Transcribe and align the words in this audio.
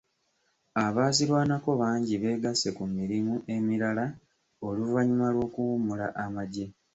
Abaazirwanako 0.85 1.69
bangi 1.81 2.13
beegasse 2.21 2.69
ku 2.77 2.83
mirimu 2.97 3.33
emirala 3.55 4.05
oluvannyuma 4.67 5.27
lw'okuwummula 5.33 6.07
amagye. 6.23 6.65